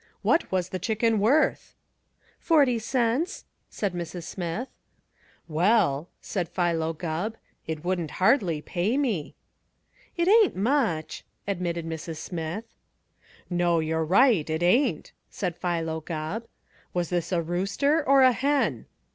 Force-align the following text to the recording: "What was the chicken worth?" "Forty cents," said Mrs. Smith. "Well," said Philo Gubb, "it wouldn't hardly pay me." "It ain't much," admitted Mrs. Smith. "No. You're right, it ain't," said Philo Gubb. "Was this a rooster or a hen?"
"What 0.23 0.51
was 0.51 0.69
the 0.69 0.79
chicken 0.79 1.19
worth?" 1.19 1.75
"Forty 2.39 2.79
cents," 2.79 3.45
said 3.69 3.93
Mrs. 3.93 4.23
Smith. 4.23 4.67
"Well," 5.47 6.09
said 6.19 6.49
Philo 6.49 6.91
Gubb, 6.91 7.35
"it 7.67 7.83
wouldn't 7.85 8.09
hardly 8.17 8.63
pay 8.63 8.97
me." 8.97 9.35
"It 10.17 10.27
ain't 10.27 10.55
much," 10.55 11.23
admitted 11.47 11.85
Mrs. 11.85 12.17
Smith. 12.17 12.65
"No. 13.47 13.77
You're 13.79 14.03
right, 14.03 14.49
it 14.49 14.63
ain't," 14.63 15.11
said 15.29 15.55
Philo 15.55 15.99
Gubb. 16.01 16.47
"Was 16.95 17.11
this 17.11 17.31
a 17.31 17.39
rooster 17.43 18.03
or 18.03 18.23
a 18.23 18.31
hen?" 18.31 18.87